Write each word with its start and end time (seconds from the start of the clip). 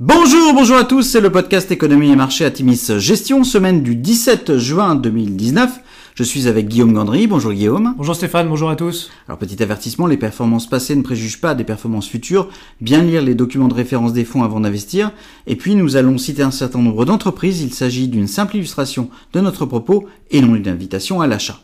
Bonjour, 0.00 0.54
bonjour 0.54 0.76
à 0.76 0.84
tous, 0.84 1.02
c'est 1.02 1.20
le 1.20 1.32
podcast 1.32 1.72
Économie 1.72 2.12
et 2.12 2.14
Marché 2.14 2.44
à 2.44 2.52
Timis 2.52 2.80
Gestion, 2.98 3.42
semaine 3.42 3.82
du 3.82 3.96
17 3.96 4.56
juin 4.56 4.94
2019. 4.94 5.80
Je 6.14 6.22
suis 6.22 6.46
avec 6.46 6.68
Guillaume 6.68 6.92
Gandry. 6.92 7.26
Bonjour 7.26 7.52
Guillaume. 7.52 7.96
Bonjour 7.98 8.14
Stéphane, 8.14 8.48
bonjour 8.48 8.70
à 8.70 8.76
tous. 8.76 9.10
Alors 9.26 9.40
petit 9.40 9.60
avertissement, 9.60 10.06
les 10.06 10.16
performances 10.16 10.68
passées 10.68 10.94
ne 10.94 11.02
préjugent 11.02 11.40
pas 11.40 11.56
des 11.56 11.64
performances 11.64 12.06
futures. 12.06 12.48
Bien 12.80 13.02
lire 13.02 13.22
les 13.22 13.34
documents 13.34 13.66
de 13.66 13.74
référence 13.74 14.12
des 14.12 14.24
fonds 14.24 14.44
avant 14.44 14.60
d'investir. 14.60 15.10
Et 15.48 15.56
puis 15.56 15.74
nous 15.74 15.96
allons 15.96 16.16
citer 16.16 16.44
un 16.44 16.52
certain 16.52 16.78
nombre 16.78 17.04
d'entreprises. 17.04 17.60
Il 17.60 17.74
s'agit 17.74 18.06
d'une 18.06 18.28
simple 18.28 18.54
illustration 18.54 19.10
de 19.32 19.40
notre 19.40 19.66
propos 19.66 20.06
et 20.30 20.40
non 20.40 20.52
d'une 20.52 20.68
invitation 20.68 21.20
à 21.20 21.26
l'achat. 21.26 21.58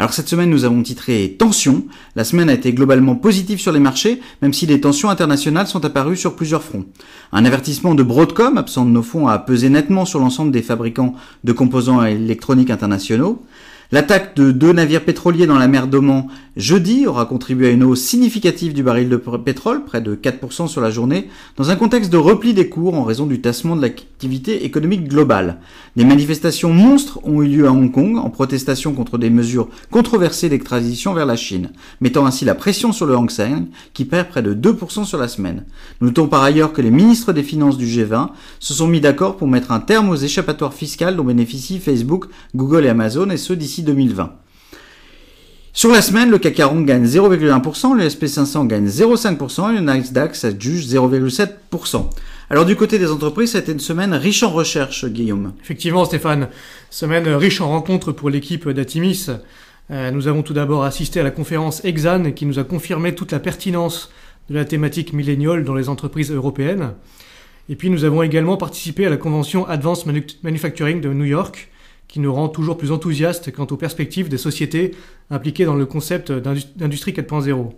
Alors 0.00 0.12
cette 0.12 0.28
semaine, 0.28 0.48
nous 0.48 0.64
avons 0.64 0.80
titré 0.80 1.34
Tension. 1.36 1.84
La 2.14 2.22
semaine 2.22 2.48
a 2.48 2.52
été 2.52 2.72
globalement 2.72 3.16
positive 3.16 3.58
sur 3.58 3.72
les 3.72 3.80
marchés, 3.80 4.20
même 4.42 4.52
si 4.52 4.64
les 4.64 4.80
tensions 4.80 5.10
internationales 5.10 5.66
sont 5.66 5.84
apparues 5.84 6.16
sur 6.16 6.36
plusieurs 6.36 6.62
fronts. 6.62 6.86
Un 7.32 7.44
avertissement 7.44 7.96
de 7.96 8.04
Broadcom, 8.04 8.58
absent 8.58 8.84
de 8.84 8.90
nos 8.90 9.02
fonds, 9.02 9.26
a 9.26 9.40
pesé 9.40 9.70
nettement 9.70 10.04
sur 10.04 10.20
l'ensemble 10.20 10.52
des 10.52 10.62
fabricants 10.62 11.14
de 11.42 11.52
composants 11.52 12.04
électroniques 12.04 12.70
internationaux. 12.70 13.42
L'attaque 13.90 14.36
de 14.36 14.50
deux 14.50 14.74
navires 14.74 15.02
pétroliers 15.02 15.46
dans 15.46 15.58
la 15.58 15.66
mer 15.66 15.86
d'Oman 15.86 16.26
jeudi 16.58 17.06
aura 17.06 17.24
contribué 17.24 17.68
à 17.68 17.70
une 17.70 17.84
hausse 17.84 18.02
significative 18.02 18.74
du 18.74 18.82
baril 18.82 19.08
de 19.08 19.16
pétrole, 19.16 19.84
près 19.84 20.02
de 20.02 20.14
4% 20.14 20.68
sur 20.68 20.82
la 20.82 20.90
journée, 20.90 21.30
dans 21.56 21.70
un 21.70 21.76
contexte 21.76 22.10
de 22.10 22.18
repli 22.18 22.52
des 22.52 22.68
cours 22.68 22.94
en 22.94 23.04
raison 23.04 23.24
du 23.24 23.40
tassement 23.40 23.76
de 23.76 23.80
l'activité 23.80 24.66
économique 24.66 25.08
globale. 25.08 25.58
Des 25.96 26.04
manifestations 26.04 26.70
monstres 26.70 27.20
ont 27.24 27.40
eu 27.42 27.46
lieu 27.46 27.66
à 27.66 27.72
Hong 27.72 27.90
Kong 27.90 28.18
en 28.18 28.28
protestation 28.28 28.92
contre 28.92 29.16
des 29.16 29.30
mesures 29.30 29.68
controversées 29.90 30.50
d'extradition 30.50 31.14
vers 31.14 31.24
la 31.24 31.36
Chine, 31.36 31.70
mettant 32.02 32.26
ainsi 32.26 32.44
la 32.44 32.54
pression 32.54 32.92
sur 32.92 33.06
le 33.06 33.16
Hang 33.16 33.30
Seng, 33.30 33.68
qui 33.94 34.04
perd 34.04 34.28
près 34.28 34.42
de 34.42 34.52
2% 34.52 35.06
sur 35.06 35.16
la 35.16 35.28
semaine. 35.28 35.64
Notons 36.02 36.26
par 36.26 36.42
ailleurs 36.42 36.74
que 36.74 36.82
les 36.82 36.90
ministres 36.90 37.32
des 37.32 37.42
Finances 37.42 37.78
du 37.78 37.86
G20 37.86 38.30
se 38.60 38.74
sont 38.74 38.86
mis 38.86 39.00
d'accord 39.00 39.38
pour 39.38 39.48
mettre 39.48 39.72
un 39.72 39.80
terme 39.80 40.10
aux 40.10 40.16
échappatoires 40.16 40.74
fiscales 40.74 41.16
dont 41.16 41.24
bénéficient 41.24 41.78
Facebook, 41.78 42.26
Google 42.54 42.84
et 42.84 42.90
Amazon, 42.90 43.30
et 43.30 43.38
ce 43.38 43.54
d'ici 43.54 43.77
2020. 43.82 44.32
Sur 45.72 45.92
la 45.92 46.02
semaine, 46.02 46.30
le 46.30 46.38
CAC 46.38 46.54
40 46.54 46.86
gagne 46.86 47.04
0,1%, 47.04 47.96
le 47.96 48.08
SP500 48.08 48.66
gagne 48.66 48.86
0,5% 48.88 49.70
et 49.70 49.74
le 49.76 49.80
Nasdaq 49.80 50.34
s'adjuge 50.34 50.86
0,7%. 50.86 52.10
Alors 52.50 52.64
du 52.64 52.74
côté 52.74 52.98
des 52.98 53.10
entreprises, 53.10 53.52
ça 53.52 53.58
a 53.58 53.60
été 53.60 53.72
une 53.72 53.78
semaine 53.78 54.12
riche 54.12 54.42
en 54.42 54.50
recherche, 54.50 55.04
Guillaume. 55.06 55.52
Effectivement, 55.62 56.04
Stéphane, 56.04 56.48
semaine 56.90 57.28
riche 57.28 57.60
en 57.60 57.68
rencontres 57.68 58.10
pour 58.10 58.28
l'équipe 58.28 58.68
d'Atimis. 58.68 59.26
Euh, 59.90 60.10
nous 60.10 60.26
avons 60.26 60.42
tout 60.42 60.52
d'abord 60.52 60.82
assisté 60.84 61.20
à 61.20 61.22
la 61.22 61.30
conférence 61.30 61.84
Exane 61.84 62.34
qui 62.34 62.44
nous 62.44 62.58
a 62.58 62.64
confirmé 62.64 63.14
toute 63.14 63.32
la 63.32 63.38
pertinence 63.38 64.10
de 64.50 64.54
la 64.54 64.64
thématique 64.64 65.12
milléniale 65.12 65.62
dans 65.62 65.74
les 65.74 65.88
entreprises 65.88 66.32
européennes. 66.32 66.94
Et 67.68 67.76
puis 67.76 67.90
nous 67.90 68.04
avons 68.04 68.22
également 68.22 68.56
participé 68.56 69.06
à 69.06 69.10
la 69.10 69.16
convention 69.16 69.66
Advanced 69.68 70.06
Manufacturing 70.42 71.00
de 71.00 71.10
New 71.10 71.24
York 71.24 71.68
qui 72.08 72.20
nous 72.20 72.32
rend 72.32 72.48
toujours 72.48 72.76
plus 72.76 72.90
enthousiastes 72.90 73.52
quant 73.52 73.66
aux 73.70 73.76
perspectives 73.76 74.28
des 74.28 74.38
sociétés 74.38 74.94
impliquées 75.30 75.66
dans 75.66 75.76
le 75.76 75.86
concept 75.86 76.32
d'industrie 76.32 77.12
4.0. 77.12 77.72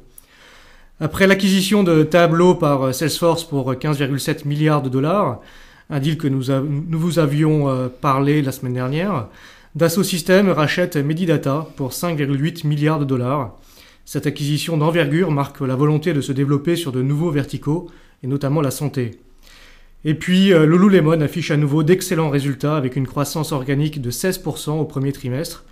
Après 1.01 1.27
l'acquisition 1.27 1.83
de 1.83 2.03
Tableau 2.05 2.55
par 2.55 2.95
Salesforce 2.95 3.45
pour 3.45 3.73
15,7 3.73 4.47
milliards 4.47 4.83
de 4.83 4.89
dollars, 4.89 5.41
un 5.89 5.99
deal 5.99 6.17
que 6.17 6.29
nous, 6.29 6.45
nous 6.61 6.99
vous 6.99 7.19
avions 7.19 7.69
euh, 7.69 7.89
parlé 7.89 8.43
la 8.43 8.53
semaine 8.53 8.75
dernière, 8.75 9.27
Dassault 9.75 10.03
Systèmes 10.03 10.49
rachète 10.49 10.97
Medidata 10.97 11.69
pour 11.77 11.91
5,8 11.91 12.67
milliards 12.67 12.99
de 12.99 13.05
dollars. 13.05 13.57
Cette 14.05 14.27
acquisition 14.27 14.77
d'envergure 14.77 15.31
marque 15.31 15.61
la 15.61 15.77
volonté 15.77 16.13
de 16.13 16.21
se 16.21 16.33
développer 16.33 16.75
sur 16.75 16.91
de 16.91 17.03
nouveaux 17.03 17.31
verticaux, 17.31 17.89
et 18.23 18.27
notamment 18.27 18.61
la 18.61 18.71
santé. 18.71 19.21
Et 20.05 20.15
puis 20.15 20.53
euh, 20.53 20.65
Lululemon 20.65 21.21
affiche 21.21 21.51
à 21.51 21.59
nouveau 21.59 21.83
d'excellents 21.83 22.31
résultats 22.31 22.77
avec 22.77 22.97
une 22.97 23.07
croissance 23.07 23.53
organique 23.53 24.01
de 24.01 24.11
16% 24.11 24.71
au 24.71 24.85
premier 24.85 25.13
trimestre. 25.13 25.65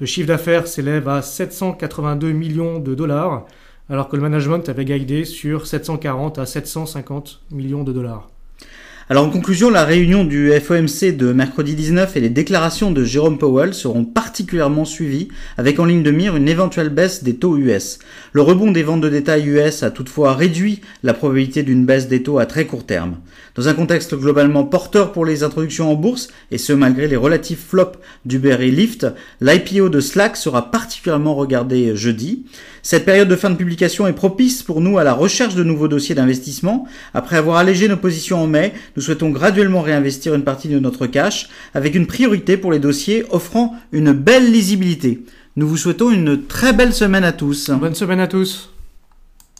Le 0.00 0.06
chiffre 0.06 0.26
d'affaires 0.28 0.66
s'élève 0.66 1.08
à 1.08 1.22
782 1.22 2.32
millions 2.32 2.80
de 2.80 2.94
dollars, 2.94 3.46
alors 3.88 4.08
que 4.08 4.16
le 4.16 4.22
management 4.22 4.68
avait 4.68 4.84
guidé 4.84 5.24
sur 5.24 5.66
740 5.66 6.38
à 6.38 6.46
750 6.46 7.42
millions 7.52 7.84
de 7.84 7.92
dollars. 7.92 8.28
Alors 9.10 9.24
en 9.24 9.30
conclusion, 9.30 9.70
la 9.70 9.86
réunion 9.86 10.22
du 10.22 10.52
FOMC 10.52 11.16
de 11.16 11.32
mercredi 11.32 11.74
19 11.74 12.14
et 12.18 12.20
les 12.20 12.28
déclarations 12.28 12.90
de 12.90 13.04
Jérôme 13.04 13.38
Powell 13.38 13.72
seront 13.72 14.04
particulièrement 14.04 14.84
suivies, 14.84 15.28
avec 15.56 15.80
en 15.80 15.86
ligne 15.86 16.02
de 16.02 16.10
mire 16.10 16.36
une 16.36 16.46
éventuelle 16.46 16.90
baisse 16.90 17.24
des 17.24 17.36
taux 17.36 17.56
US. 17.56 18.00
Le 18.32 18.42
rebond 18.42 18.70
des 18.70 18.82
ventes 18.82 19.00
de 19.00 19.08
détail 19.08 19.46
US 19.46 19.82
a 19.82 19.90
toutefois 19.90 20.34
réduit 20.34 20.82
la 21.02 21.14
probabilité 21.14 21.62
d'une 21.62 21.86
baisse 21.86 22.06
des 22.06 22.22
taux 22.22 22.38
à 22.38 22.44
très 22.44 22.66
court 22.66 22.84
terme. 22.84 23.16
Dans 23.54 23.66
un 23.66 23.72
contexte 23.72 24.14
globalement 24.14 24.64
porteur 24.64 25.10
pour 25.12 25.24
les 25.24 25.42
introductions 25.42 25.90
en 25.90 25.94
bourse, 25.94 26.28
et 26.50 26.58
ce 26.58 26.74
malgré 26.74 27.08
les 27.08 27.16
relatifs 27.16 27.66
flops 27.66 27.98
d'Uber 28.26 28.58
et 28.60 28.70
Lyft, 28.70 29.06
l'IPO 29.40 29.88
de 29.88 30.00
Slack 30.00 30.36
sera 30.36 30.70
particulièrement 30.70 31.34
regardé 31.34 31.96
jeudi. 31.96 32.44
Cette 32.82 33.04
période 33.04 33.28
de 33.28 33.36
fin 33.36 33.50
de 33.50 33.56
publication 33.56 34.06
est 34.06 34.12
propice 34.12 34.62
pour 34.62 34.80
nous 34.80 34.98
à 34.98 35.04
la 35.04 35.12
recherche 35.12 35.54
de 35.54 35.64
nouveaux 35.64 35.88
dossiers 35.88 36.14
d'investissement. 36.14 36.86
Après 37.14 37.36
avoir 37.36 37.56
allégé 37.56 37.88
nos 37.88 37.96
positions 37.96 38.42
en 38.42 38.46
mai, 38.46 38.72
nous 38.98 39.04
souhaitons 39.04 39.30
graduellement 39.30 39.80
réinvestir 39.80 40.34
une 40.34 40.42
partie 40.42 40.66
de 40.66 40.80
notre 40.80 41.06
cash 41.06 41.50
avec 41.72 41.94
une 41.94 42.08
priorité 42.08 42.56
pour 42.56 42.72
les 42.72 42.80
dossiers 42.80 43.24
offrant 43.30 43.76
une 43.92 44.10
belle 44.10 44.50
lisibilité. 44.50 45.22
Nous 45.54 45.68
vous 45.68 45.76
souhaitons 45.76 46.10
une 46.10 46.46
très 46.46 46.72
belle 46.72 46.92
semaine 46.92 47.22
à 47.22 47.30
tous. 47.30 47.70
Bonne 47.70 47.94
semaine 47.94 48.18
à 48.18 48.26
tous. 48.26 48.72